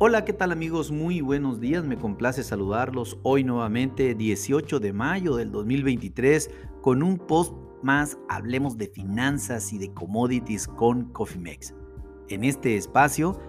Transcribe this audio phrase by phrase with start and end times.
[0.00, 0.92] Hola, ¿qué tal amigos?
[0.92, 7.18] Muy buenos días, me complace saludarlos hoy nuevamente 18 de mayo del 2023 con un
[7.18, 11.74] post más Hablemos de finanzas y de commodities con CoffeeMex.
[12.28, 13.40] En este espacio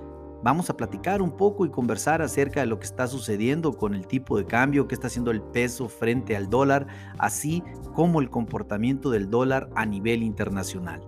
[0.43, 4.07] vamos a platicar un poco y conversar acerca de lo que está sucediendo con el
[4.07, 6.87] tipo de cambio, que está haciendo el peso frente al dólar,
[7.19, 7.61] así
[7.93, 11.01] como el comportamiento del dólar a nivel internacional.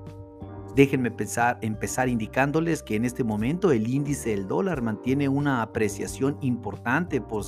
[0.76, 1.60] Déjenme empezar,
[2.08, 7.44] indicándoles que en este momento el índice del dólar mantiene una apreciación importante por,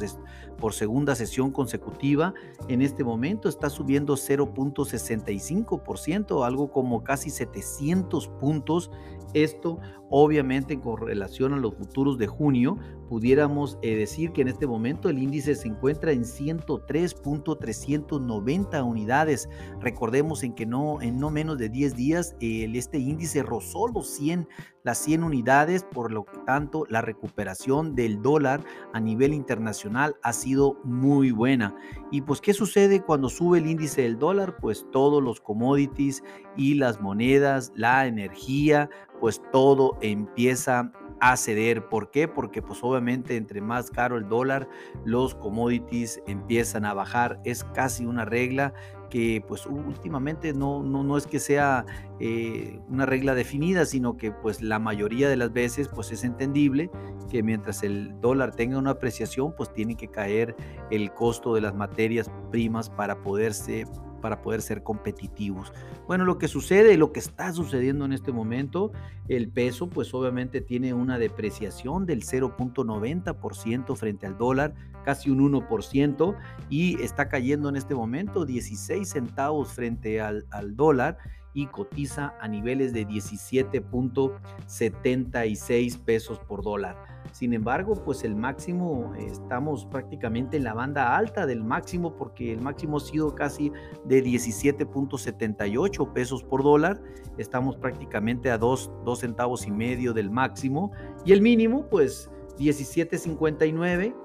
[0.58, 2.34] por segunda sesión consecutiva.
[2.68, 8.92] En este momento está subiendo 0.65%, algo como casi 700 puntos.
[9.34, 9.80] Esto
[10.16, 12.78] obviamente con relación a los futuros de junio,
[13.10, 19.50] pudiéramos eh, decir que en este momento el índice se encuentra en 103.390 unidades.
[19.82, 24.48] Recordemos en que no, en no menos de 10 días este índice rozó los 100,
[24.84, 30.78] las 100 unidades, por lo tanto la recuperación del dólar a nivel internacional ha sido
[30.84, 31.76] muy buena.
[32.12, 34.58] Y pues, ¿qué sucede cuando sube el índice del dólar?
[34.58, 36.24] Pues todos los commodities
[36.56, 38.92] y las monedas, la energía,
[39.24, 41.88] pues todo empieza a ceder.
[41.88, 42.28] ¿Por qué?
[42.28, 44.68] Porque pues obviamente entre más caro el dólar,
[45.06, 47.40] los commodities empiezan a bajar.
[47.46, 48.74] Es casi una regla
[49.10, 51.86] que pues últimamente no, no, no es que sea
[52.20, 56.92] eh, una regla definida, sino que pues la mayoría de las veces pues es entendible
[57.32, 60.54] que mientras el dólar tenga una apreciación pues tiene que caer
[60.92, 63.86] el costo de las materias primas para poderse
[64.24, 65.74] para poder ser competitivos.
[66.08, 68.94] Bueno, lo que sucede, lo que está sucediendo en este momento,
[69.28, 76.38] el peso pues obviamente tiene una depreciación del 0.90% frente al dólar, casi un 1%,
[76.70, 81.18] y está cayendo en este momento 16 centavos frente al, al dólar
[81.54, 87.13] y cotiza a niveles de 17.76 pesos por dólar.
[87.34, 92.62] Sin embargo, pues el máximo, estamos prácticamente en la banda alta del máximo porque el
[92.62, 93.72] máximo ha sido casi
[94.06, 97.02] de 17.78 pesos por dólar.
[97.40, 100.92] Estamos prácticamente a 2, centavos y medio del máximo.
[101.26, 102.30] Y el mínimo, pues
[102.60, 104.16] 17.59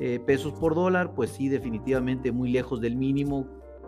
[0.00, 3.46] eh, pesos por dólar, pues sí, definitivamente muy lejos del mínimo,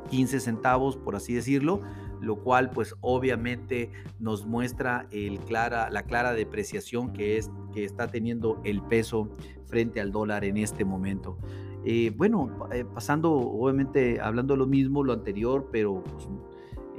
[0.08, 1.82] 15 centavos, por así decirlo
[2.20, 8.08] lo cual pues obviamente nos muestra el clara, la clara depreciación que, es, que está
[8.08, 9.28] teniendo el peso
[9.66, 11.38] frente al dólar en este momento.
[11.84, 16.28] Eh, bueno, eh, pasando obviamente hablando de lo mismo, lo anterior, pero pues,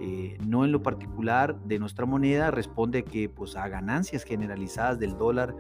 [0.01, 5.17] eh, no en lo particular de nuestra moneda, responde que pues a ganancias generalizadas del
[5.17, 5.55] dólar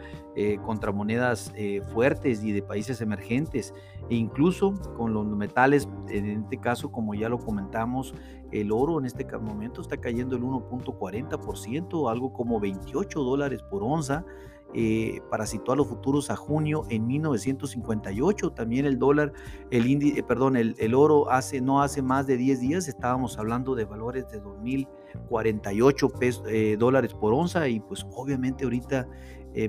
[0.65, 1.53] contra monedas
[1.93, 3.73] fuertes y de países emergentes
[4.09, 8.13] e incluso con los metales, en este caso como ya lo comentamos,
[8.51, 14.25] el oro en este momento está cayendo el 1.40%, algo como 28 dólares por onza.
[14.73, 18.51] Eh, para situar los futuros a junio en 1958.
[18.51, 19.33] También el dólar,
[19.69, 23.75] el índice, eh, perdón, el, oro hace no hace más de 10 días estábamos hablando
[23.75, 29.07] de valores de 2048 pesos, eh, dólares por onza y pues obviamente ahorita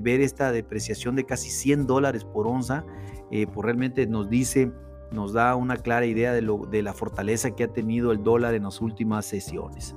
[0.01, 2.85] ver esta depreciación de casi 100 dólares por onza,
[3.29, 4.71] pues realmente nos dice
[5.11, 8.53] nos da una clara idea de, lo, de la fortaleza que ha tenido el dólar
[8.53, 9.93] en las últimas sesiones.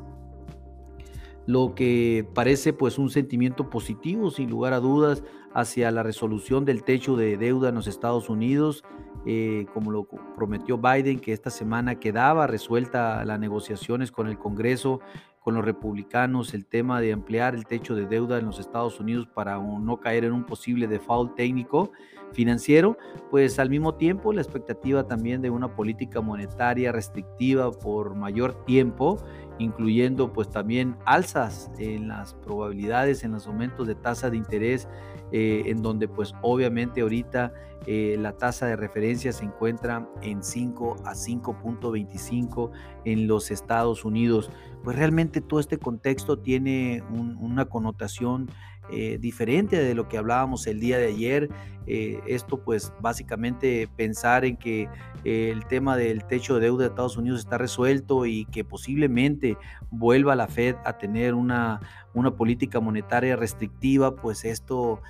[1.46, 5.22] Lo que parece pues un sentimiento positivo, sin lugar a dudas,
[5.54, 8.84] hacia la resolución del techo de deuda en los Estados Unidos,
[9.24, 15.00] eh, como lo prometió Biden, que esta semana quedaba resuelta las negociaciones con el Congreso,
[15.46, 19.28] con los republicanos, el tema de ampliar el techo de deuda en los Estados Unidos
[19.28, 21.92] para no caer en un posible default técnico
[22.32, 22.98] financiero,
[23.30, 29.22] pues al mismo tiempo la expectativa también de una política monetaria restrictiva por mayor tiempo,
[29.58, 34.88] incluyendo pues también alzas en las probabilidades, en los aumentos de tasa de interés,
[35.32, 37.52] eh, en donde pues obviamente ahorita
[37.86, 42.70] eh, la tasa de referencia se encuentra en 5 a 5.25
[43.04, 44.50] en los Estados Unidos.
[44.82, 48.50] Pues realmente todo este contexto tiene una connotación
[48.90, 51.48] eh, diferente de lo que hablábamos el día de ayer.
[51.88, 54.88] Eh, esto pues básicamente pensar en que
[55.24, 59.56] eh, el tema del techo de deuda de Estados Unidos está resuelto y que posiblemente
[59.90, 61.80] vuelva la Fed a tener una,
[62.12, 65.00] una política monetaria restrictiva, pues esto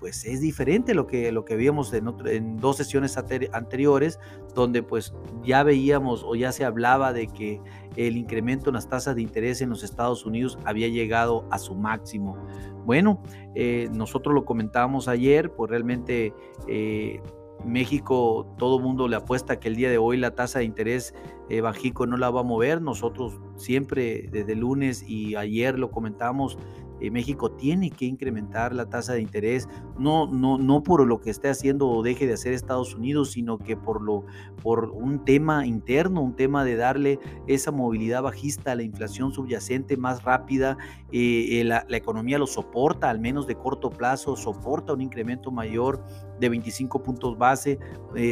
[0.00, 4.18] pues es diferente lo que, lo que vimos en, en dos sesiones anteriores,
[4.54, 5.14] donde pues
[5.44, 7.60] ya veíamos o ya se hablaba de que
[7.96, 11.74] el incremento en las tasas de interés en los Estados Unidos había llegado a su
[11.74, 12.36] máximo.
[12.84, 13.20] Bueno,
[13.54, 16.32] eh, nosotros lo comentábamos ayer, pues realmente
[16.68, 17.20] eh,
[17.64, 21.14] México, todo mundo le apuesta que el día de hoy la tasa de interés
[21.48, 21.62] eh,
[22.06, 22.80] no la va a mover.
[22.80, 26.58] Nosotros siempre desde el lunes y ayer lo comentamos,
[27.00, 31.30] eh, México tiene que incrementar la tasa de interés, no, no, no por lo que
[31.30, 34.24] esté haciendo o deje de hacer Estados Unidos, sino que por, lo,
[34.62, 39.96] por un tema interno, un tema de darle esa movilidad bajista a la inflación subyacente
[39.96, 40.76] más rápida.
[41.12, 46.02] Eh, eh, la, economía lo soporta, al menos de corto plazo, soporta un incremento mayor
[46.38, 47.78] de 25 puntos base.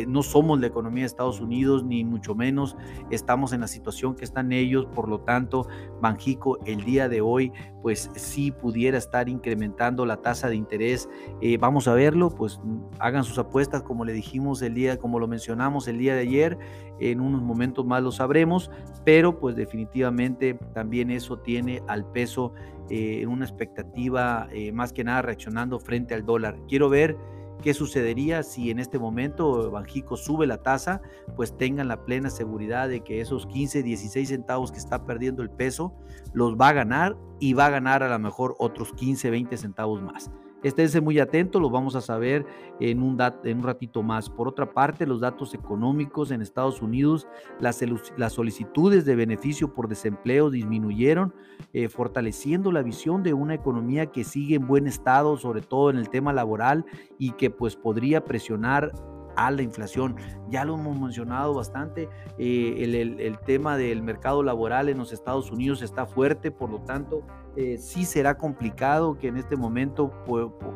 [0.07, 2.77] no somos la economía de Estados Unidos, ni mucho menos.
[3.11, 5.67] Estamos en la situación que están ellos, por lo tanto,
[6.03, 7.53] Banjico el día de hoy,
[7.83, 11.09] pues sí pudiera estar incrementando la tasa de interés.
[11.41, 12.61] Eh, vamos a verlo, pues
[12.99, 16.59] hagan sus apuestas como le dijimos el día, como lo mencionamos el día de ayer,
[17.01, 18.71] en unos momentos más lo sabremos,
[19.05, 22.53] pero pues definitivamente también eso tiene al peso
[22.91, 26.59] eh, en una expectativa eh, más que nada reaccionando frente al dólar.
[26.69, 27.17] Quiero ver
[27.63, 31.01] ¿Qué sucedería si en este momento Banjico sube la tasa?
[31.37, 35.51] Pues tengan la plena seguridad de que esos 15, 16 centavos que está perdiendo el
[35.51, 35.95] peso
[36.33, 40.03] los va a ganar y va a ganar a lo mejor otros 15, 20 centavos
[40.03, 40.31] más.
[40.65, 42.47] Esténse muy atentos, lo vamos a saber
[42.81, 44.31] en un, ratito más.
[44.31, 47.29] Por otra parte, los datos económicos en Estados Unidos,
[47.61, 47.85] las,
[48.33, 51.35] solicitudes de beneficio por desempleo disminuyeron,
[51.75, 55.99] eh, fortaleciendo la visión de una economía que sigue en buen estado, sobre todo en
[55.99, 56.87] el tema laboral,
[57.19, 58.91] y que pues podría presionar
[59.37, 60.17] a la inflación.
[60.49, 62.09] Ya lo hemos mencionado bastante,
[62.39, 67.23] eh, el, tema del mercado laboral en los Estados Unidos está fuerte, por lo tanto,
[67.57, 70.13] eh, sí será complicado que en este momento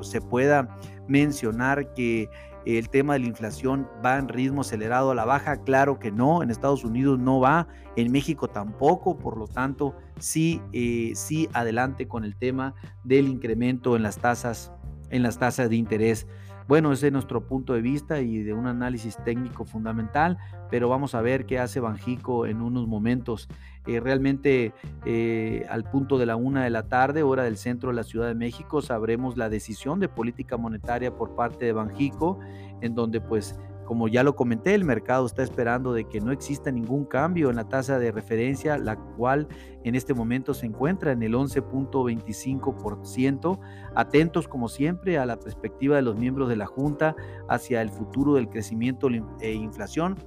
[0.01, 0.77] se pueda
[1.07, 2.29] mencionar que
[2.77, 5.57] el tema de la inflación va en ritmo acelerado a la baja.
[5.63, 7.67] Claro que no, en Estados Unidos no va,
[7.97, 13.97] en México tampoco, por lo tanto, sí, eh, sí adelante con el tema del incremento
[13.97, 14.73] en las tasas,
[15.11, 16.27] en las tasas de interés.
[16.69, 20.37] Bueno, ese es nuestro punto de vista y de un análisis técnico fundamental,
[20.71, 23.49] pero vamos a ver qué hace Banjico en unos momentos.
[23.87, 24.75] Eh, realmente
[25.07, 28.29] eh, al punto de la una de la tarde, hora del centro de la Ciudad
[28.29, 32.39] de México, sabremos la decisión de política monetaria por parte de Banjico,
[32.83, 36.71] en donde pues como ya lo comenté, el mercado está esperando de que no exista
[36.71, 39.49] ningún cambio en la tasa de referencia, la cual
[39.83, 43.59] en este momento se encuentra en el 11.25%.
[43.95, 47.17] Atentos como siempre a la perspectiva de los miembros de la Junta
[47.49, 49.09] hacia el futuro del crecimiento
[49.41, 50.19] e inflación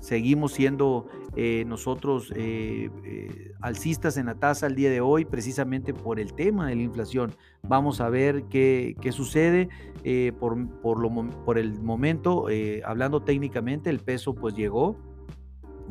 [0.00, 1.06] seguimos siendo
[1.36, 6.34] eh, nosotros eh, eh, alcistas en la tasa el día de hoy precisamente por el
[6.34, 7.32] tema de la inflación.
[7.62, 9.68] Vamos a ver qué, qué sucede.
[10.38, 11.10] por, por, lo,
[11.44, 12.46] por el momento,
[12.84, 14.96] hablando técnicamente, el peso pues llegó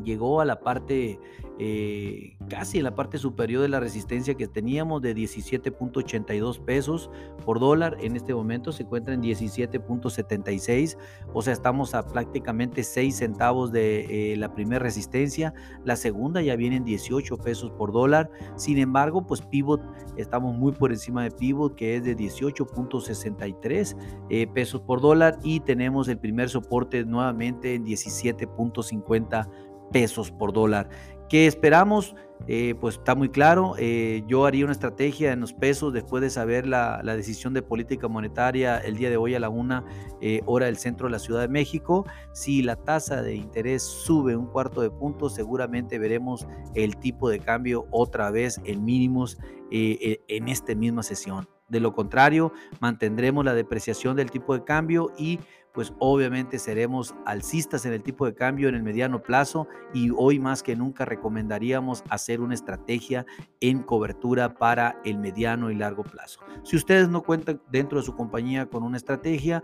[0.04, 1.18] llegó a la parte,
[1.62, 7.10] eh, casi en la parte superior de la resistencia que teníamos de 17.82 pesos
[7.44, 7.98] por dólar.
[8.00, 10.96] En este momento se encuentra en 17.76,
[11.34, 15.52] o sea, estamos a prácticamente 6 centavos de eh, la primera resistencia.
[15.84, 18.30] La segunda ya viene en 18 pesos por dólar.
[18.56, 19.82] Sin embargo, pues Pivot,
[20.16, 23.96] estamos muy por encima de Pivot, que es de 18.63
[24.30, 29.46] eh, pesos por dólar, y tenemos el primer soporte nuevamente en 17.50
[29.92, 30.88] pesos por dólar.
[31.30, 32.16] ¿Qué esperamos?
[32.48, 33.74] Eh, pues está muy claro.
[33.78, 38.08] Eh, yo haría una estrategia en los pesos después de saber la, decisión de política
[38.08, 39.84] monetaria el día de hoy a la una
[40.20, 42.04] eh, hora del centro de la Ciudad de México.
[42.32, 47.38] Si la tasa de interés sube un cuarto de punto, seguramente veremos el tipo de
[47.38, 49.38] cambio otra vez en mínimos
[49.70, 51.48] en esta misma sesión.
[51.68, 55.38] De lo contrario, mantendremos la depreciación del tipo de cambio y
[55.72, 60.38] pues obviamente seremos alcistas en el tipo de cambio en el mediano plazo y hoy
[60.38, 63.26] más que nunca recomendaríamos hacer una estrategia
[63.60, 66.40] en cobertura para el mediano y largo plazo.
[66.64, 69.62] Si ustedes no cuentan dentro de su compañía con una estrategia,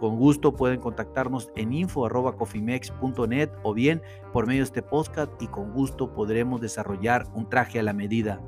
[0.00, 5.72] con gusto pueden contactarnos en info.cofimex.net o bien por medio de este podcast y con
[5.72, 8.40] gusto podremos desarrollar un traje a la medida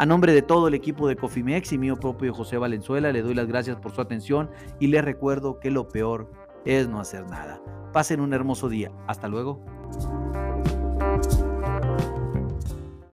[0.00, 3.34] a nombre de todo el equipo de Cofimex y mío propio José Valenzuela, le doy
[3.34, 6.30] las gracias por su atención y les recuerdo que lo peor
[6.64, 7.60] es no hacer nada.
[7.92, 8.90] Pasen un hermoso día.
[9.06, 9.62] Hasta luego.